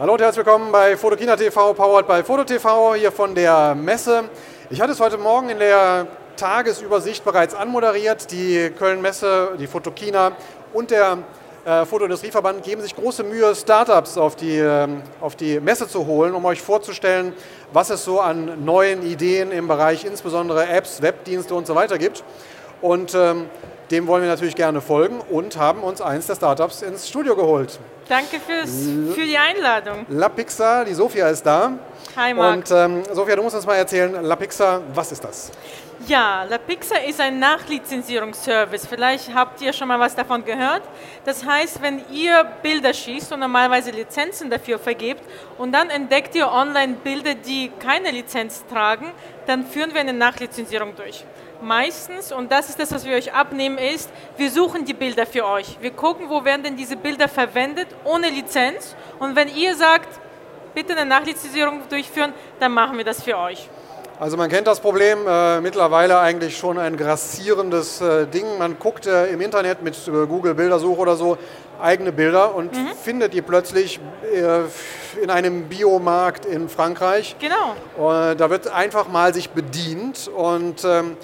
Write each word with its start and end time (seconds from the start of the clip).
Hallo 0.00 0.14
und 0.14 0.22
herzlich 0.22 0.46
willkommen 0.46 0.72
bei 0.72 0.96
Fotokina 0.96 1.36
TV, 1.36 1.74
powered 1.74 2.06
by 2.06 2.22
FotoTV, 2.22 2.94
hier 2.94 3.12
von 3.12 3.34
der 3.34 3.74
Messe. 3.74 4.24
Ich 4.70 4.80
hatte 4.80 4.92
es 4.92 5.00
heute 5.00 5.18
Morgen 5.18 5.50
in 5.50 5.58
der 5.58 6.06
Tagesübersicht 6.36 7.22
bereits 7.22 7.54
anmoderiert. 7.54 8.32
Die 8.32 8.70
Köln-Messe, 8.70 9.58
die 9.58 9.66
Fotokina 9.66 10.32
und 10.72 10.90
der 10.90 11.18
äh, 11.66 11.84
Fotoindustrieverband 11.84 12.62
geben 12.62 12.80
sich 12.80 12.96
große 12.96 13.24
Mühe, 13.24 13.54
Startups 13.54 14.16
auf 14.16 14.36
die, 14.36 14.56
äh, 14.56 14.88
auf 15.20 15.36
die 15.36 15.60
Messe 15.60 15.86
zu 15.86 16.06
holen, 16.06 16.34
um 16.34 16.46
euch 16.46 16.62
vorzustellen, 16.62 17.34
was 17.74 17.90
es 17.90 18.02
so 18.02 18.20
an 18.20 18.64
neuen 18.64 19.02
Ideen 19.02 19.52
im 19.52 19.68
Bereich 19.68 20.06
insbesondere 20.06 20.66
Apps, 20.66 21.02
Webdienste 21.02 21.54
und 21.54 21.66
so 21.66 21.74
weiter 21.74 21.98
gibt. 21.98 22.24
Und 22.80 23.14
ähm, 23.14 23.50
dem 23.90 24.06
wollen 24.06 24.22
wir 24.22 24.30
natürlich 24.30 24.54
gerne 24.54 24.80
folgen 24.80 25.20
und 25.30 25.56
haben 25.56 25.82
uns 25.82 26.00
eins 26.00 26.26
der 26.26 26.36
Startups 26.36 26.82
ins 26.82 27.08
Studio 27.08 27.34
geholt. 27.34 27.78
Danke 28.08 28.40
fürs, 28.40 28.70
für 29.14 29.24
die 29.24 29.38
Einladung. 29.38 30.06
LaPixa, 30.08 30.84
die 30.84 30.94
Sophia 30.94 31.28
ist 31.28 31.44
da. 31.44 31.72
Hi 32.20 32.34
Marc. 32.34 32.54
Und 32.54 32.70
ähm, 32.70 33.02
Sophia, 33.14 33.34
du 33.34 33.42
musst 33.42 33.56
uns 33.56 33.64
mal 33.64 33.76
erzählen, 33.76 34.22
LaPixa, 34.22 34.82
was 34.92 35.10
ist 35.10 35.24
das? 35.24 35.50
Ja, 36.06 36.44
LaPixa 36.44 36.96
ist 36.98 37.18
ein 37.18 37.38
Nachlizenzierungsservice. 37.38 38.86
Vielleicht 38.86 39.34
habt 39.34 39.62
ihr 39.62 39.72
schon 39.72 39.88
mal 39.88 39.98
was 39.98 40.14
davon 40.14 40.44
gehört. 40.44 40.82
Das 41.24 41.46
heißt, 41.46 41.80
wenn 41.80 42.02
ihr 42.12 42.44
Bilder 42.62 42.92
schießt 42.92 43.32
und 43.32 43.40
normalerweise 43.40 43.90
Lizenzen 43.90 44.50
dafür 44.50 44.78
vergebt 44.78 45.22
und 45.56 45.72
dann 45.72 45.88
entdeckt 45.88 46.34
ihr 46.34 46.52
online 46.52 46.96
Bilder, 47.02 47.32
die 47.32 47.72
keine 47.78 48.10
Lizenz 48.10 48.66
tragen, 48.70 49.12
dann 49.46 49.64
führen 49.64 49.94
wir 49.94 50.02
eine 50.02 50.12
Nachlizenzierung 50.12 50.94
durch 50.96 51.24
meistens, 51.62 52.32
und 52.32 52.50
das 52.50 52.70
ist 52.70 52.80
das, 52.80 52.92
was 52.92 53.04
wir 53.04 53.16
euch 53.16 53.32
abnehmen, 53.32 53.78
ist, 53.78 54.10
wir 54.36 54.50
suchen 54.50 54.84
die 54.84 54.94
Bilder 54.94 55.26
für 55.26 55.46
euch. 55.46 55.76
Wir 55.80 55.90
gucken, 55.90 56.28
wo 56.28 56.44
werden 56.44 56.62
denn 56.62 56.76
diese 56.76 56.96
Bilder 56.96 57.28
verwendet, 57.28 57.88
ohne 58.04 58.30
Lizenz. 58.30 58.96
Und 59.18 59.36
wenn 59.36 59.54
ihr 59.54 59.74
sagt, 59.74 60.19
bitte 60.74 60.96
eine 60.96 61.06
Nachlizenzierung 61.06 61.82
durchführen, 61.88 62.32
dann 62.58 62.72
machen 62.72 62.96
wir 62.96 63.04
das 63.04 63.22
für 63.22 63.36
euch. 63.38 63.68
Also 64.20 64.36
man 64.36 64.50
kennt 64.50 64.66
das 64.66 64.80
Problem 64.80 65.20
äh, 65.26 65.62
mittlerweile 65.62 66.18
eigentlich 66.18 66.58
schon 66.58 66.76
ein 66.76 66.98
grassierendes 66.98 68.02
äh, 68.02 68.26
Ding. 68.26 68.58
Man 68.58 68.78
guckt 68.78 69.06
äh, 69.06 69.28
im 69.28 69.40
Internet 69.40 69.82
mit 69.82 69.96
äh, 70.06 70.26
Google 70.26 70.54
Bildersuche 70.54 71.00
oder 71.00 71.16
so 71.16 71.38
eigene 71.80 72.12
Bilder 72.12 72.54
und 72.54 72.74
mhm. 72.74 72.88
findet 73.02 73.32
die 73.32 73.40
plötzlich 73.40 73.98
äh, 74.30 75.22
in 75.22 75.30
einem 75.30 75.70
Biomarkt 75.70 76.44
in 76.44 76.68
Frankreich. 76.68 77.34
Genau. 77.38 78.10
Äh, 78.12 78.36
da 78.36 78.50
wird 78.50 78.68
einfach 78.68 79.08
mal 79.08 79.32
sich 79.32 79.48
bedient 79.50 80.28
und 80.28 80.84
ähm, 80.84 81.16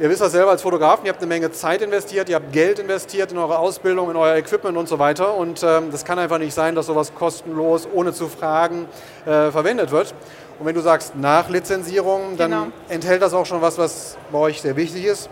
Ihr 0.00 0.10
wisst 0.10 0.22
das 0.22 0.32
selber 0.32 0.50
als 0.50 0.62
Fotografen, 0.62 1.06
ihr 1.06 1.12
habt 1.12 1.20
eine 1.20 1.28
Menge 1.28 1.52
Zeit 1.52 1.80
investiert, 1.80 2.28
ihr 2.28 2.34
habt 2.34 2.52
Geld 2.52 2.80
investiert 2.80 3.30
in 3.30 3.38
eure 3.38 3.60
Ausbildung, 3.60 4.10
in 4.10 4.16
euer 4.16 4.34
Equipment 4.34 4.76
und 4.76 4.88
so 4.88 4.98
weiter. 4.98 5.36
Und 5.36 5.62
ähm, 5.62 5.92
das 5.92 6.04
kann 6.04 6.18
einfach 6.18 6.38
nicht 6.38 6.52
sein, 6.52 6.74
dass 6.74 6.86
sowas 6.86 7.14
kostenlos, 7.14 7.86
ohne 7.94 8.12
zu 8.12 8.26
fragen, 8.26 8.88
äh, 9.24 9.52
verwendet 9.52 9.92
wird. 9.92 10.12
Und 10.58 10.66
wenn 10.66 10.74
du 10.74 10.80
sagst 10.80 11.14
Nachlizenzierung, 11.14 12.36
dann 12.36 12.50
genau. 12.50 12.66
enthält 12.88 13.22
das 13.22 13.34
auch 13.34 13.46
schon 13.46 13.62
was, 13.62 13.78
was 13.78 14.18
bei 14.32 14.38
euch 14.38 14.60
sehr 14.62 14.74
wichtig 14.74 15.04
ist 15.04 15.30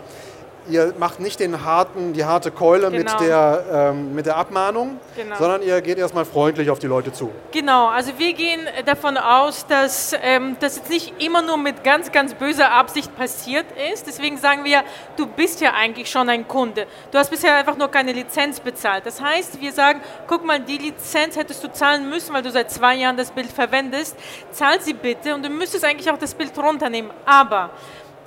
ihr 0.69 0.93
macht 0.97 1.19
nicht 1.19 1.39
den 1.39 1.63
harten, 1.63 2.13
die 2.13 2.25
harte 2.25 2.51
Keule 2.51 2.89
genau. 2.89 2.97
mit, 2.97 3.19
der, 3.21 3.65
ähm, 3.71 4.15
mit 4.15 4.25
der 4.25 4.37
Abmahnung, 4.37 4.99
genau. 5.15 5.35
sondern 5.35 5.61
ihr 5.61 5.81
geht 5.81 5.97
erstmal 5.97 6.25
freundlich 6.25 6.69
auf 6.69 6.79
die 6.79 6.87
Leute 6.87 7.11
zu. 7.11 7.31
Genau, 7.51 7.87
also 7.87 8.11
wir 8.17 8.33
gehen 8.33 8.61
davon 8.85 9.17
aus, 9.17 9.65
dass 9.67 10.15
ähm, 10.21 10.57
das 10.59 10.77
jetzt 10.77 10.89
nicht 10.89 11.21
immer 11.23 11.41
nur 11.41 11.57
mit 11.57 11.83
ganz, 11.83 12.11
ganz 12.11 12.33
böser 12.33 12.71
Absicht 12.71 13.15
passiert 13.15 13.65
ist. 13.93 14.07
Deswegen 14.07 14.37
sagen 14.37 14.63
wir, 14.63 14.83
du 15.17 15.27
bist 15.27 15.61
ja 15.61 15.73
eigentlich 15.73 16.09
schon 16.09 16.29
ein 16.29 16.47
Kunde. 16.47 16.87
Du 17.11 17.17
hast 17.17 17.29
bisher 17.29 17.55
einfach 17.55 17.77
nur 17.77 17.89
keine 17.89 18.11
Lizenz 18.11 18.59
bezahlt. 18.59 19.05
Das 19.05 19.21
heißt, 19.21 19.61
wir 19.61 19.71
sagen, 19.71 20.01
guck 20.27 20.45
mal, 20.45 20.59
die 20.59 20.77
Lizenz 20.77 21.35
hättest 21.35 21.63
du 21.63 21.71
zahlen 21.71 22.09
müssen, 22.09 22.33
weil 22.33 22.43
du 22.43 22.51
seit 22.51 22.71
zwei 22.71 22.95
Jahren 22.95 23.17
das 23.17 23.31
Bild 23.31 23.51
verwendest. 23.51 24.15
Zahl 24.51 24.81
sie 24.81 24.93
bitte 24.93 25.35
und 25.35 25.43
du 25.43 25.49
müsstest 25.49 25.85
eigentlich 25.85 26.09
auch 26.09 26.17
das 26.17 26.33
Bild 26.33 26.57
runternehmen. 26.57 27.11
Aber 27.25 27.71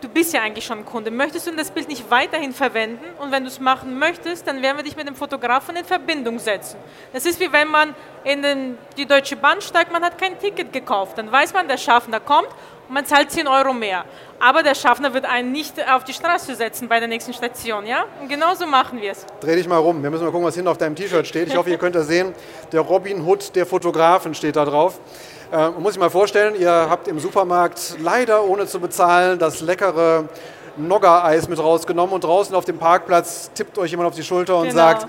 du 0.01 0.09
bist 0.09 0.33
ja 0.33 0.43
eigentlich 0.43 0.65
schon 0.65 0.85
Kunde. 0.85 1.11
Möchtest 1.11 1.47
du 1.47 1.53
das 1.53 1.71
Bild 1.71 1.89
nicht 1.89 2.11
weiterhin 2.11 2.53
verwenden? 2.53 3.05
Und 3.19 3.33
wenn 3.33 3.43
du 3.43 3.49
es 3.49 3.61
machen 3.61 3.99
möchtest, 3.99 4.47
dann 4.47 4.63
werden 4.63 4.77
wir 4.77 4.85
dich 4.85 4.97
mit 4.97 5.09
dem 5.09 5.15
Fotografen 5.15 5.77
in 5.77 5.85
Verbindung 5.85 6.39
setzen. 6.39 6.79
Das 7.13 7.27
ist 7.27 7.41
wie 7.41 7.53
wenn 7.53 7.69
man 7.69 7.95
in 8.25 8.43
den, 8.43 8.79
die 8.97 9.07
Deutsche 9.07 9.37
Bahn 9.37 9.61
steigt, 9.61 9.93
man 9.93 10.03
hat 10.03 10.19
kein 10.19 10.39
Ticket 10.39 10.73
gekauft. 10.73 11.19
Dann 11.19 11.31
weiß 11.31 11.53
man, 11.55 11.69
der 11.69 11.79
Schaffner 11.79 12.21
kommt 12.21 12.49
und 12.89 12.95
man 12.95 13.07
zahlt 13.07 13.31
10 13.31 13.49
Euro 13.49 13.73
mehr. 13.73 14.05
Aber 14.39 14.63
der 14.63 14.75
Schaffner 14.75 15.15
wird 15.15 15.25
einen 15.25 15.53
nicht 15.53 15.75
auf 15.89 16.05
die 16.05 16.13
Straße 16.13 16.55
setzen 16.55 16.89
bei 16.89 16.99
der 16.99 17.09
nächsten 17.09 17.33
Station, 17.33 17.87
ja? 17.87 18.05
Und 18.21 18.29
genauso 18.29 18.67
machen 18.67 19.01
wir 19.01 19.13
es. 19.13 19.25
Dreh 19.41 19.57
dich 19.57 19.67
mal 19.67 19.79
rum. 19.79 20.03
Wir 20.03 20.11
müssen 20.11 20.25
mal 20.25 20.31
gucken, 20.31 20.47
was 20.47 20.55
hinten 20.55 20.69
auf 20.69 20.79
deinem 20.79 20.95
T-Shirt 20.95 21.27
steht. 21.27 21.49
Ich 21.49 21.57
hoffe, 21.57 21.71
ihr 21.71 21.79
könnt 21.79 21.95
das 21.95 22.07
sehen. 22.07 22.35
Der 22.73 22.81
Robin 22.81 23.25
Hood 23.25 23.55
der 23.57 23.65
Fotografen 23.65 24.35
steht 24.35 24.57
da 24.57 24.65
drauf. 24.65 25.01
Äh, 25.53 25.57
man 25.57 25.83
muss 25.83 25.93
sich 25.93 26.01
mal 26.01 26.11
vorstellen, 26.11 26.55
ihr 26.59 26.71
habt 26.71 27.09
im 27.09 27.19
Supermarkt 27.19 27.97
leider 28.03 28.45
ohne 28.45 28.67
zu 28.67 28.81
bezahlen 28.81 29.39
das 29.39 29.61
leckere 29.61 30.25
Nogger-Eis 30.77 31.49
mit 31.49 31.59
rausgenommen 31.59 32.15
und 32.15 32.25
draußen 32.25 32.55
auf 32.55 32.65
dem 32.65 32.79
Parkplatz 32.79 33.51
tippt 33.55 33.79
euch 33.79 33.91
jemand 33.91 34.09
auf 34.09 34.15
die 34.15 34.25
Schulter 34.25 34.57
und 34.57 34.69
genau. 34.69 34.77
sagt, 34.77 35.07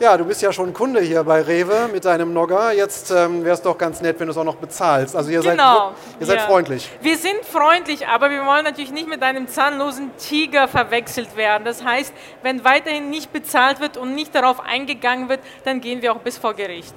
ja, 0.00 0.16
du 0.16 0.24
bist 0.24 0.40
ja 0.42 0.52
schon 0.52 0.72
Kunde 0.72 1.00
hier 1.00 1.24
bei 1.24 1.42
Rewe 1.42 1.88
mit 1.92 2.04
deinem 2.04 2.32
Nogger. 2.32 2.72
Jetzt 2.72 3.10
ähm, 3.10 3.44
wäre 3.44 3.54
es 3.54 3.62
doch 3.62 3.76
ganz 3.76 4.00
nett, 4.00 4.20
wenn 4.20 4.28
du 4.28 4.30
es 4.30 4.36
auch 4.36 4.44
noch 4.44 4.54
bezahlst. 4.54 5.16
Also 5.16 5.30
ihr, 5.30 5.40
genau. 5.40 5.88
seid, 5.88 6.20
ihr 6.20 6.26
seid 6.26 6.40
freundlich. 6.42 6.88
Wir 7.00 7.16
sind 7.16 7.44
freundlich, 7.44 8.06
aber 8.06 8.30
wir 8.30 8.46
wollen 8.46 8.62
natürlich 8.64 8.92
nicht 8.92 9.08
mit 9.08 9.22
einem 9.24 9.48
zahnlosen 9.48 10.12
Tiger 10.16 10.68
verwechselt 10.68 11.36
werden. 11.36 11.64
Das 11.64 11.84
heißt, 11.84 12.12
wenn 12.42 12.64
weiterhin 12.64 13.10
nicht 13.10 13.32
bezahlt 13.32 13.80
wird 13.80 13.96
und 13.96 14.14
nicht 14.14 14.34
darauf 14.34 14.60
eingegangen 14.60 15.28
wird, 15.28 15.40
dann 15.64 15.80
gehen 15.80 16.00
wir 16.00 16.12
auch 16.12 16.20
bis 16.20 16.38
vor 16.38 16.54
Gericht. 16.54 16.94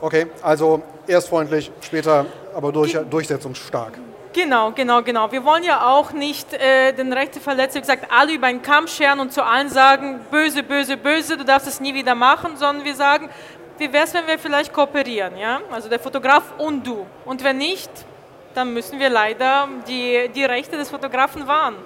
Okay, 0.00 0.26
also 0.42 0.82
erst 1.06 1.28
freundlich, 1.28 1.70
später 1.80 2.26
aber 2.54 2.72
durch, 2.72 2.96
durchsetzungsstark. 3.10 3.98
Genau, 4.32 4.70
genau, 4.72 5.02
genau. 5.02 5.32
Wir 5.32 5.44
wollen 5.44 5.64
ja 5.64 5.88
auch 5.88 6.12
nicht 6.12 6.52
äh, 6.52 6.92
den 6.92 7.12
Rechteverletzer, 7.12 7.76
wie 7.76 7.80
gesagt, 7.80 8.06
alle 8.10 8.34
über 8.34 8.46
einen 8.46 8.62
Kamm 8.62 8.86
scheren 8.86 9.20
und 9.20 9.32
zu 9.32 9.42
allen 9.42 9.68
sagen, 9.68 10.20
böse, 10.30 10.62
böse, 10.62 10.96
böse, 10.96 11.36
du 11.36 11.44
darfst 11.44 11.66
es 11.66 11.80
nie 11.80 11.94
wieder 11.94 12.14
machen, 12.14 12.56
sondern 12.56 12.84
wir 12.84 12.94
sagen, 12.94 13.30
wie 13.78 13.92
wäre 13.92 14.04
es, 14.04 14.14
wenn 14.14 14.26
wir 14.26 14.38
vielleicht 14.38 14.72
kooperieren, 14.72 15.36
ja? 15.36 15.60
Also 15.72 15.88
der 15.88 15.98
Fotograf 15.98 16.42
und 16.58 16.86
du. 16.86 17.06
Und 17.24 17.42
wenn 17.42 17.58
nicht, 17.58 17.90
dann 18.54 18.74
müssen 18.74 18.98
wir 18.98 19.08
leider 19.08 19.68
die, 19.88 20.28
die 20.34 20.44
Rechte 20.44 20.76
des 20.76 20.90
Fotografen 20.90 21.46
wahren. 21.46 21.76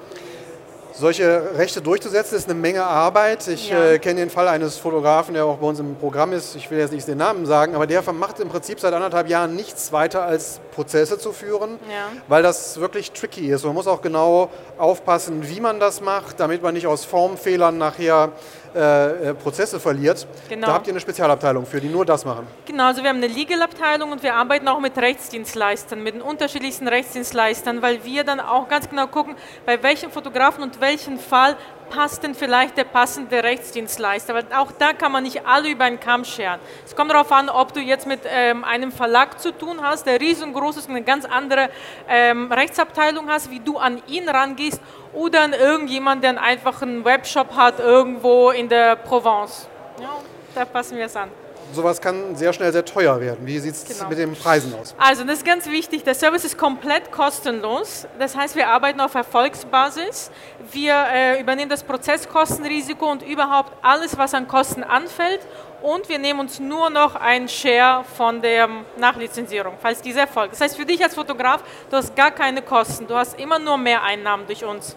Solche 0.95 1.57
Rechte 1.57 1.81
durchzusetzen 1.81 2.37
ist 2.37 2.49
eine 2.49 2.59
Menge 2.59 2.85
Arbeit. 2.85 3.49
Ich 3.49 3.71
ja. 3.71 3.93
äh, 3.93 3.99
kenne 3.99 4.21
den 4.21 4.31
Fall 4.31 4.49
eines 4.49 4.77
Fotografen, 4.77 5.35
der 5.35 5.47
auch 5.47 5.57
bei 5.57 5.67
uns 5.67 5.81
im 5.81 5.97
Programm 5.97 6.33
ist. 6.33 6.55
Ich 6.55 6.71
will 6.71 6.79
jetzt 6.79 6.93
nicht 6.93 7.09
den 7.09 7.19
Namen 7.19 7.47
sagen, 7.47 7.75
aber 7.75 7.87
der 7.87 8.03
macht 8.13 8.41
im 8.41 8.49
Prinzip 8.49 8.79
seit 8.79 8.93
anderthalb 8.93 9.29
Jahren 9.29 9.57
nichts 9.57 9.93
weiter 9.93 10.23
als 10.23 10.61
Prozesse 10.75 11.19
zu 11.19 11.33
führen, 11.33 11.79
ja. 11.89 12.09
weil 12.29 12.43
das 12.43 12.79
wirklich 12.79 13.13
tricky 13.13 13.51
ist. 13.51 13.65
Man 13.65 13.75
muss 13.75 13.87
auch 13.87 14.03
genau 14.03 14.51
aufpassen, 14.79 15.49
wie 15.49 15.61
man 15.61 15.81
das 15.81 16.01
macht, 16.01 16.41
damit 16.41 16.63
man 16.63 16.75
nicht 16.75 16.87
aus 16.87 17.05
Formfehlern 17.05 17.79
nachher 17.79 18.33
äh, 18.75 19.29
äh, 19.31 19.35
Prozesse 19.35 19.79
verliert. 19.79 20.27
Genau. 20.49 20.67
Da 20.67 20.73
habt 20.73 20.87
ihr 20.87 20.95
eine 20.95 21.01
Spezialabteilung 21.01 21.67
für, 21.67 21.79
die 21.79 21.89
nur 21.89 22.07
das 22.07 22.25
machen. 22.25 22.47
Genau, 22.65 22.87
also 22.87 23.03
wir 23.03 23.11
haben 23.11 23.19
eine 23.19 23.27
Legal-Abteilung 23.27 24.13
und 24.13 24.23
wir 24.23 24.35
arbeiten 24.35 24.67
auch 24.67 24.81
mit 24.81 24.97
Rechtsdienstleistern, 24.97 26.03
mit 26.03 26.15
den 26.15 26.23
unterschiedlichsten 26.23 26.89
Rechtsdienstleistern, 26.89 27.83
weil 27.83 28.03
wir 28.05 28.25
dann 28.25 28.41
auch 28.41 28.69
ganz 28.69 28.89
genau 28.89 29.09
gucken, 29.09 29.37
bei 29.67 29.83
welchem 29.83 30.11
Fotografen 30.11 30.63
und 30.63 30.81
welchem 30.83 31.19
Fall 31.19 31.57
passt 31.89 32.23
denn 32.23 32.35
vielleicht 32.35 32.77
der 32.77 32.85
passende 32.85 33.43
Rechtsdienstleister? 33.43 34.35
Weil 34.35 34.45
auch 34.55 34.73
da 34.73 34.93
kann 34.93 35.13
man 35.13 35.25
nicht 35.25 35.47
alle 35.47 35.71
über 35.71 35.85
einen 35.85 36.01
Kamm 36.01 36.25
scheren. 36.25 36.61
Es 36.85 36.95
kommt 36.95 37.11
darauf 37.11 37.33
an, 37.33 37.49
ob 37.49 37.73
du 37.73 37.81
jetzt 37.81 38.07
mit 38.07 38.21
ähm, 38.27 38.65
einem 38.65 38.93
Verlag 38.93 39.41
zu 39.41 39.57
tun 39.57 39.81
hast, 39.83 40.05
der 40.05 40.21
riesengroß 40.21 40.77
ist 40.77 40.89
und 40.89 40.97
eine 40.97 41.05
ganz 41.05 41.25
andere 41.25 41.71
ähm, 42.09 42.53
Rechtsabteilung 42.53 43.31
hast, 43.31 43.51
wie 43.51 43.61
du 43.61 43.79
an 43.79 44.03
ihn 44.07 44.29
rangehst, 44.29 44.81
oder 45.15 45.43
an 45.43 45.53
irgendjemand, 45.53 46.23
der 46.23 46.31
einen 46.31 46.39
einfachen 46.39 47.05
Webshop 47.05 47.55
hat 47.55 47.79
irgendwo 47.79 48.51
in 48.51 48.69
der 48.69 48.97
Provence. 48.97 49.69
Ja, 50.01 50.17
da 50.55 50.65
passen 50.65 50.97
wir 50.97 51.07
es 51.07 51.17
an 51.17 51.42
sowas 51.75 52.01
kann 52.01 52.37
sehr 52.37 52.53
schnell 52.53 52.73
sehr 52.73 52.85
teuer 52.85 53.21
werden. 53.21 53.47
Wie 53.47 53.59
sieht 53.59 53.75
es 53.75 53.85
genau. 53.85 54.09
mit 54.09 54.19
den 54.19 54.35
Preisen 54.35 54.75
aus? 54.75 54.95
Also 54.99 55.25
das 55.25 55.39
ist 55.39 55.45
ganz 55.45 55.67
wichtig, 55.67 56.05
der 56.05 56.15
Service 56.15 56.45
ist 56.45 56.59
komplett 56.59 57.11
kostenlos. 57.13 58.07
Das 58.19 58.37
heißt, 58.37 58.57
wir 58.57 58.69
arbeiten 58.69 59.01
auf 59.01 59.15
Erfolgsbasis. 59.15 60.31
Wir 60.71 60.95
äh, 61.13 61.41
übernehmen 61.41 61.71
das 61.71 61.83
Prozesskostenrisiko 61.83 63.11
und 63.11 63.23
überhaupt 63.23 63.73
alles, 63.83 64.17
was 64.19 64.35
an 64.35 64.49
Kosten 64.49 64.83
anfällt. 64.83 65.41
Und 65.83 66.09
wir 66.09 66.19
nehmen 66.19 66.39
uns 66.39 66.61
nur 66.61 66.91
noch 66.91 67.17
einen 67.17 67.49
Share 67.49 68.05
von 68.17 68.41
der 68.41 68.69
Nachlizenzierung, 68.99 69.75
falls 69.81 70.01
dieser 70.01 70.23
erfolgt. 70.23 70.53
Das 70.53 70.61
heißt, 70.61 70.77
für 70.77 70.87
dich 70.87 71.03
als 71.03 71.15
Fotograf, 71.15 71.65
du 71.91 71.97
hast 71.97 72.15
gar 72.15 72.31
keine 72.31 72.63
Kosten. 72.63 73.09
Du 73.09 73.17
hast 73.17 73.39
immer 73.39 73.59
nur 73.59 73.77
Mehreinnahmen 73.79 74.47
durch 74.47 74.65
uns. 74.65 74.97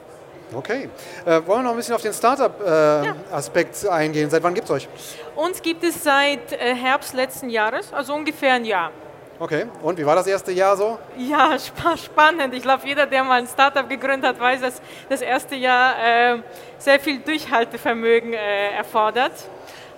Okay. 0.54 0.90
Äh, 1.26 1.32
wollen 1.46 1.60
wir 1.60 1.64
noch 1.64 1.72
ein 1.72 1.78
bisschen 1.78 1.96
auf 1.96 2.02
den 2.02 2.14
Startup-Aspekt 2.14 3.84
äh, 3.84 3.86
ja. 3.88 3.92
eingehen? 3.92 4.30
Seit 4.30 4.44
wann 4.44 4.54
gibt 4.54 4.66
es 4.66 4.72
euch? 4.72 4.88
Uns 5.36 5.62
gibt 5.62 5.84
es 5.84 6.04
seit 6.04 6.52
äh, 6.54 6.76
Herbst 6.76 7.14
letzten 7.14 7.50
Jahres, 7.50 7.92
also 7.92 8.14
ungefähr 8.14 8.54
ein 8.54 8.66
Jahr. 8.66 8.92
Okay, 9.38 9.66
und 9.82 9.98
wie 9.98 10.06
war 10.06 10.16
das 10.16 10.28
erste 10.28 10.54
Jahr 10.54 10.78
so? 10.78 10.98
Ja, 11.18 11.56
sp 11.60 11.76
spannend. 11.98 12.54
Ich 12.54 12.62
glaube, 12.62 12.88
jeder, 12.88 13.06
der 13.06 13.22
mal 13.24 13.42
ein 13.42 13.48
Startup 13.48 13.88
gegründet 13.88 14.30
hat, 14.30 14.40
weiß, 14.40 14.62
dass 14.62 14.82
das 15.10 15.22
erste 15.22 15.56
Jahr 15.56 15.96
äh, 15.98 16.38
sehr 16.78 17.00
viel 17.02 17.20
Durchhaltevermögen 17.20 18.34
äh, 18.34 18.70
erfordert. 18.78 19.34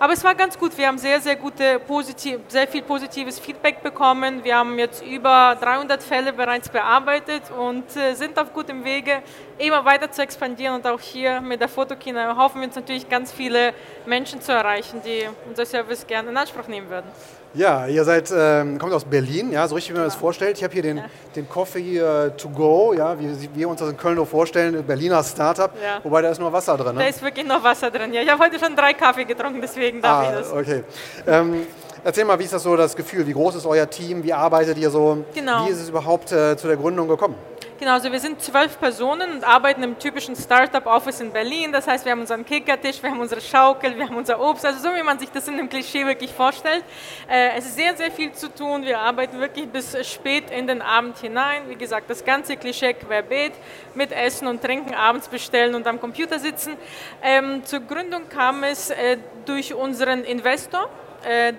Aber 0.00 0.12
es 0.12 0.22
war 0.22 0.36
ganz 0.36 0.56
gut. 0.56 0.78
Wir 0.78 0.86
haben 0.86 0.98
sehr, 0.98 1.20
sehr 1.20 1.34
gute, 1.34 1.80
positiv, 1.80 2.38
sehr 2.46 2.68
viel 2.68 2.82
positives 2.82 3.40
Feedback 3.40 3.82
bekommen. 3.82 4.44
Wir 4.44 4.56
haben 4.56 4.78
jetzt 4.78 5.04
über 5.04 5.56
300 5.60 6.00
Fälle 6.00 6.32
bereits 6.32 6.68
bearbeitet 6.68 7.42
und 7.50 7.96
äh, 7.96 8.14
sind 8.14 8.38
auf 8.38 8.52
gutem 8.52 8.84
Wege, 8.84 9.22
immer 9.58 9.84
weiter 9.84 10.08
zu 10.12 10.22
expandieren. 10.22 10.76
Und 10.76 10.86
auch 10.86 11.00
hier 11.00 11.40
mit 11.40 11.60
der 11.60 11.68
Fotokina 11.68 12.36
hoffen 12.36 12.60
wir 12.60 12.68
uns 12.68 12.76
natürlich 12.76 13.08
ganz 13.08 13.32
viele 13.32 13.74
Menschen 14.06 14.40
zu 14.40 14.52
erreichen, 14.52 15.02
die 15.04 15.28
unser 15.48 15.66
Service 15.66 16.06
gerne 16.06 16.30
in 16.30 16.36
Anspruch 16.36 16.68
nehmen 16.68 16.88
würden. 16.90 17.10
Ja, 17.54 17.86
ihr 17.86 18.04
seid, 18.04 18.32
ähm, 18.36 18.78
kommt 18.78 18.92
aus 18.92 19.04
Berlin, 19.04 19.52
ja, 19.52 19.66
so 19.66 19.74
richtig, 19.74 19.94
wie 19.94 19.98
man 19.98 20.06
das 20.06 20.14
vorstellt. 20.14 20.58
Ich 20.58 20.64
habe 20.64 20.72
hier 20.74 20.82
den, 20.82 20.98
ja. 20.98 21.04
den 21.34 21.48
Coffee 21.48 21.98
äh, 21.98 22.30
to 22.36 22.48
go, 22.50 22.92
ja, 22.92 23.18
wie 23.18 23.48
wir 23.54 23.68
uns 23.68 23.80
das 23.80 23.90
in 23.90 23.96
Köln 23.96 24.16
nur 24.16 24.26
vorstellen, 24.26 24.84
Berliner 24.84 25.22
Startup, 25.24 25.70
ja. 25.82 26.00
wobei 26.02 26.20
da 26.22 26.30
ist 26.30 26.38
nur 26.38 26.52
Wasser 26.52 26.76
drin. 26.76 26.94
Ne? 26.94 27.02
Da 27.02 27.08
ist 27.08 27.22
wirklich 27.22 27.46
noch 27.46 27.62
Wasser 27.64 27.90
drin, 27.90 28.12
ja. 28.12 28.20
Ich 28.20 28.30
habe 28.30 28.44
heute 28.44 28.58
schon 28.58 28.76
drei 28.76 28.92
Kaffee 28.92 29.24
getrunken, 29.24 29.60
deswegen 29.62 30.02
darf 30.02 30.26
ah, 30.26 30.30
ich 30.30 30.38
das. 30.38 30.52
okay. 30.52 30.84
Ähm, 31.26 31.66
erzähl 32.04 32.26
mal, 32.26 32.38
wie 32.38 32.44
ist 32.44 32.52
das 32.52 32.62
so, 32.62 32.76
das 32.76 32.94
Gefühl? 32.94 33.26
Wie 33.26 33.32
groß 33.32 33.54
ist 33.54 33.66
euer 33.66 33.88
Team? 33.88 34.22
Wie 34.22 34.32
arbeitet 34.32 34.76
ihr 34.76 34.90
so? 34.90 35.24
Genau. 35.34 35.66
Wie 35.66 35.70
ist 35.70 35.80
es 35.80 35.88
überhaupt 35.88 36.30
äh, 36.32 36.56
zu 36.56 36.66
der 36.66 36.76
Gründung 36.76 37.08
gekommen? 37.08 37.34
Genau, 37.78 37.92
also 37.92 38.10
wir 38.10 38.18
sind 38.18 38.42
zwölf 38.42 38.76
Personen 38.80 39.30
und 39.30 39.44
arbeiten 39.44 39.84
im 39.84 39.96
typischen 40.00 40.34
Startup-Office 40.34 41.20
in 41.20 41.30
Berlin. 41.30 41.70
Das 41.70 41.86
heißt, 41.86 42.04
wir 42.04 42.10
haben 42.10 42.22
unseren 42.22 42.44
Kickertisch, 42.44 43.00
wir 43.00 43.08
haben 43.08 43.20
unsere 43.20 43.40
Schaukel, 43.40 43.96
wir 43.96 44.08
haben 44.08 44.16
unser 44.16 44.40
Obst, 44.40 44.66
also 44.66 44.80
so 44.80 44.96
wie 44.96 45.02
man 45.04 45.20
sich 45.20 45.30
das 45.30 45.46
in 45.46 45.54
einem 45.54 45.68
Klischee 45.68 46.04
wirklich 46.04 46.32
vorstellt. 46.32 46.82
Äh, 47.30 47.50
es 47.56 47.66
ist 47.66 47.76
sehr, 47.76 47.96
sehr 47.96 48.10
viel 48.10 48.32
zu 48.32 48.52
tun. 48.52 48.82
Wir 48.84 48.98
arbeiten 48.98 49.38
wirklich 49.38 49.68
bis 49.68 49.96
spät 50.08 50.50
in 50.50 50.66
den 50.66 50.82
Abend 50.82 51.18
hinein. 51.18 51.68
Wie 51.68 51.76
gesagt, 51.76 52.10
das 52.10 52.24
ganze 52.24 52.56
Klischee 52.56 52.94
querbeet 52.94 53.52
mit 53.94 54.10
Essen 54.10 54.48
und 54.48 54.60
Trinken, 54.60 54.94
abends 54.94 55.28
bestellen 55.28 55.76
und 55.76 55.86
am 55.86 56.00
Computer 56.00 56.40
sitzen. 56.40 56.76
Ähm, 57.22 57.64
zur 57.64 57.78
Gründung 57.78 58.28
kam 58.28 58.64
es 58.64 58.90
äh, 58.90 59.18
durch 59.46 59.72
unseren 59.72 60.24
Investor, 60.24 60.90
äh, 61.24 61.52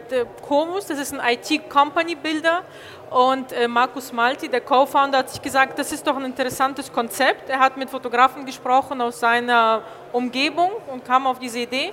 Comus, 0.47 0.85
das 0.85 0.99
ist 0.99 1.13
ein 1.13 1.21
IT-Company-Builder 1.21 2.63
und 3.09 3.51
äh, 3.51 3.67
Markus 3.67 4.11
Malti, 4.13 4.49
der 4.49 4.61
Co-Founder, 4.61 5.19
hat 5.19 5.29
sich 5.29 5.41
gesagt, 5.41 5.79
das 5.79 5.91
ist 5.91 6.05
doch 6.05 6.15
ein 6.15 6.25
interessantes 6.25 6.91
Konzept. 6.91 7.49
Er 7.49 7.59
hat 7.59 7.75
mit 7.75 7.89
Fotografen 7.89 8.45
gesprochen 8.45 9.01
aus 9.01 9.19
seiner 9.19 9.81
Umgebung 10.13 10.71
und 10.91 11.03
kam 11.05 11.25
auf 11.25 11.39
diese 11.39 11.59
Idee. 11.59 11.91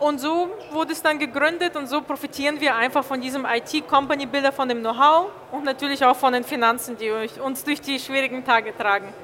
Und 0.00 0.20
so 0.20 0.50
wurde 0.72 0.92
es 0.92 1.00
dann 1.00 1.18
gegründet 1.18 1.76
und 1.76 1.88
so 1.88 2.02
profitieren 2.02 2.60
wir 2.60 2.74
einfach 2.74 3.04
von 3.04 3.20
diesem 3.20 3.46
IT-Company-Builder, 3.46 4.52
von 4.52 4.68
dem 4.68 4.80
Know-how 4.80 5.30
und 5.52 5.64
natürlich 5.64 6.04
auch 6.04 6.16
von 6.16 6.32
den 6.32 6.44
Finanzen, 6.44 6.96
die 6.98 7.10
uns 7.40 7.64
durch 7.64 7.80
die 7.80 7.98
schwierigen 7.98 8.44
Tage 8.44 8.76
tragen. 8.76 9.14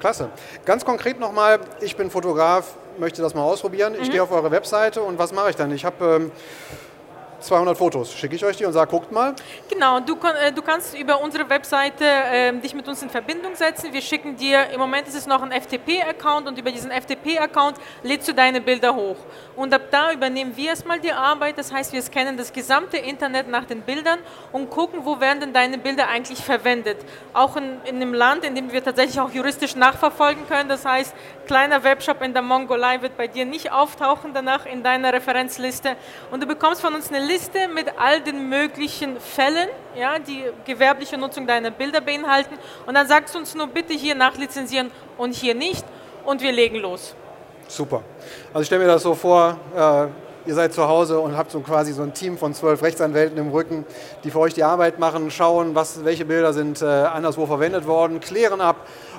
Klasse. 0.00 0.30
Ganz 0.64 0.84
konkret 0.84 1.20
nochmal, 1.20 1.60
ich 1.80 1.96
bin 1.96 2.10
Fotograf, 2.10 2.74
möchte 2.98 3.20
das 3.20 3.34
mal 3.34 3.42
ausprobieren. 3.42 3.94
Ich 4.00 4.08
mhm. 4.08 4.12
gehe 4.12 4.22
auf 4.22 4.32
eure 4.32 4.50
Webseite 4.50 5.02
und 5.02 5.18
was 5.18 5.32
mache 5.32 5.50
ich 5.50 5.56
dann? 5.56 5.70
Ich 5.72 5.84
habe... 5.84 6.16
Ähm 6.16 6.32
200 7.42 7.76
Fotos. 7.76 8.12
Schicke 8.12 8.36
ich 8.36 8.44
euch 8.44 8.56
die 8.56 8.64
und 8.64 8.72
sage, 8.72 8.90
guckt 8.90 9.10
mal. 9.10 9.34
Genau, 9.68 10.00
du, 10.00 10.14
äh, 10.14 10.52
du 10.52 10.62
kannst 10.62 10.96
über 10.96 11.20
unsere 11.20 11.48
Webseite 11.48 12.04
äh, 12.04 12.52
dich 12.52 12.74
mit 12.74 12.86
uns 12.88 13.02
in 13.02 13.10
Verbindung 13.10 13.54
setzen. 13.54 13.92
Wir 13.92 14.00
schicken 14.00 14.36
dir, 14.36 14.70
im 14.70 14.78
Moment 14.78 15.08
ist 15.08 15.14
es 15.14 15.26
noch 15.26 15.42
ein 15.42 15.50
FTP-Account 15.52 16.46
und 16.46 16.58
über 16.58 16.70
diesen 16.70 16.90
FTP-Account 16.90 17.76
lädst 18.02 18.28
du 18.28 18.32
deine 18.32 18.60
Bilder 18.60 18.94
hoch. 18.94 19.16
Und 19.56 19.74
ab 19.74 19.82
da 19.90 20.12
übernehmen 20.12 20.56
wir 20.56 20.70
erstmal 20.70 21.00
die 21.00 21.12
Arbeit. 21.12 21.58
Das 21.58 21.72
heißt, 21.72 21.92
wir 21.92 22.00
scannen 22.00 22.36
das 22.36 22.52
gesamte 22.52 22.96
Internet 22.96 23.48
nach 23.48 23.64
den 23.64 23.82
Bildern 23.82 24.20
und 24.52 24.70
gucken, 24.70 25.00
wo 25.02 25.20
werden 25.20 25.40
denn 25.40 25.52
deine 25.52 25.78
Bilder 25.78 26.08
eigentlich 26.08 26.38
verwendet. 26.38 26.98
Auch 27.32 27.56
in, 27.56 27.80
in 27.84 27.96
einem 27.96 28.14
Land, 28.14 28.44
in 28.44 28.54
dem 28.54 28.72
wir 28.72 28.82
tatsächlich 28.82 29.20
auch 29.20 29.30
juristisch 29.30 29.74
nachverfolgen 29.74 30.46
können. 30.48 30.68
Das 30.68 30.84
heißt, 30.84 31.12
kleiner 31.46 31.82
Webshop 31.82 32.22
in 32.22 32.32
der 32.32 32.42
Mongolei 32.42 33.02
wird 33.02 33.16
bei 33.16 33.26
dir 33.26 33.44
nicht 33.44 33.72
auftauchen 33.72 34.32
danach 34.32 34.64
in 34.66 34.82
deiner 34.82 35.12
Referenzliste. 35.12 35.96
Und 36.30 36.42
du 36.42 36.46
bekommst 36.46 36.80
von 36.80 36.94
uns 36.94 37.08
eine 37.08 37.18
Liste 37.18 37.31
Liste 37.32 37.66
mit 37.66 37.86
all 37.98 38.20
den 38.20 38.50
möglichen 38.50 39.18
Fällen, 39.18 39.68
ja, 39.98 40.18
die 40.18 40.44
gewerbliche 40.66 41.16
Nutzung 41.16 41.46
deiner 41.46 41.70
Bilder 41.70 42.02
beinhalten. 42.02 42.58
Und 42.86 42.94
dann 42.94 43.08
sagst 43.08 43.34
du 43.34 43.38
uns 43.38 43.54
nur 43.54 43.68
bitte 43.68 43.94
hier 43.94 44.14
nachlizenzieren 44.14 44.90
und 45.16 45.34
hier 45.34 45.54
nicht. 45.54 45.84
Und 46.26 46.42
wir 46.42 46.52
legen 46.52 46.76
los. 46.76 47.14
Super. 47.68 48.02
Also 48.48 48.60
ich 48.60 48.66
stelle 48.66 48.84
mir 48.84 48.88
das 48.88 49.02
so 49.02 49.14
vor, 49.14 49.56
äh, 49.74 50.48
ihr 50.48 50.54
seid 50.54 50.74
zu 50.74 50.86
Hause 50.86 51.20
und 51.20 51.34
habt 51.34 51.50
so 51.50 51.60
quasi 51.60 51.92
so 51.92 52.02
ein 52.02 52.12
Team 52.12 52.36
von 52.36 52.52
zwölf 52.52 52.82
Rechtsanwälten 52.82 53.38
im 53.38 53.50
Rücken, 53.50 53.86
die 54.24 54.30
für 54.30 54.40
euch 54.40 54.52
die 54.52 54.62
Arbeit 54.62 54.98
machen, 54.98 55.30
schauen, 55.30 55.74
was, 55.74 56.04
welche 56.04 56.26
Bilder 56.26 56.52
sind 56.52 56.82
äh, 56.82 56.84
anderswo 56.84 57.46
verwendet 57.46 57.86
worden, 57.86 58.20
klären 58.20 58.60
ab, 58.60 58.76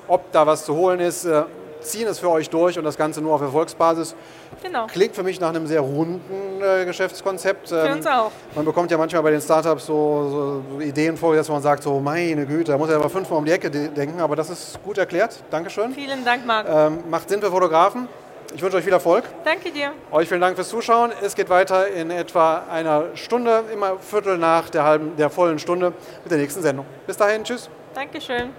ob 0.07 0.31
da 0.31 0.45
was 0.45 0.65
zu 0.65 0.75
holen 0.75 0.99
ist. 0.99 1.25
Äh, 1.25 1.45
ziehen 1.83 2.07
es 2.07 2.19
für 2.19 2.29
euch 2.29 2.49
durch 2.49 2.77
und 2.77 2.83
das 2.83 2.97
Ganze 2.97 3.21
nur 3.21 3.33
auf 3.33 3.41
Erfolgsbasis. 3.41 4.15
Genau. 4.61 4.87
Klingt 4.87 5.15
für 5.15 5.23
mich 5.23 5.39
nach 5.39 5.49
einem 5.49 5.67
sehr 5.67 5.81
runden 5.81 6.61
äh, 6.61 6.85
Geschäftskonzept. 6.85 7.69
Für 7.69 7.87
ähm, 7.87 7.93
uns 7.93 8.07
auch. 8.07 8.31
Man 8.55 8.65
bekommt 8.65 8.91
ja 8.91 8.97
manchmal 8.97 9.23
bei 9.23 9.31
den 9.31 9.41
Startups 9.41 9.85
so, 9.85 10.63
so 10.77 10.81
Ideen 10.81 11.17
vor, 11.17 11.35
dass 11.35 11.49
man 11.49 11.61
sagt, 11.61 11.83
so 11.83 11.99
meine 11.99 12.45
Güte, 12.45 12.71
da 12.71 12.77
muss 12.77 12.89
er 12.89 12.97
aber 12.97 13.09
fünfmal 13.09 13.39
um 13.39 13.45
die 13.45 13.51
Ecke 13.51 13.69
denken, 13.69 14.19
aber 14.19 14.35
das 14.35 14.49
ist 14.49 14.81
gut 14.83 14.97
erklärt. 14.97 15.43
Dankeschön. 15.49 15.93
Vielen 15.93 16.23
Dank, 16.23 16.45
Marc. 16.45 16.67
Ähm, 16.69 17.03
macht 17.09 17.29
Sinn 17.29 17.41
für 17.41 17.51
Fotografen. 17.51 18.07
Ich 18.55 18.61
wünsche 18.61 18.77
euch 18.77 18.83
viel 18.83 18.93
Erfolg. 18.93 19.23
Danke 19.43 19.71
dir. 19.71 19.93
Euch 20.11 20.27
vielen 20.27 20.41
Dank 20.41 20.55
fürs 20.55 20.69
Zuschauen. 20.69 21.11
Es 21.23 21.33
geht 21.33 21.49
weiter 21.49 21.87
in 21.87 22.11
etwa 22.11 22.63
einer 22.69 23.05
Stunde, 23.15 23.63
immer 23.73 23.97
Viertel 23.97 24.37
nach 24.37 24.69
der 24.69 24.83
halben, 24.83 25.15
der 25.17 25.31
vollen 25.31 25.57
Stunde 25.57 25.93
mit 26.23 26.31
der 26.31 26.37
nächsten 26.37 26.61
Sendung. 26.61 26.85
Bis 27.07 27.17
dahin, 27.17 27.43
tschüss. 27.43 27.69
Dankeschön. 27.95 28.51